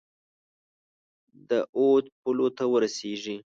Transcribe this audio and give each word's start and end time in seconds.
د 1.49 1.51
اود 1.77 2.03
پولو 2.21 2.47
ته 2.57 2.63
ورسیږي. 2.73 3.37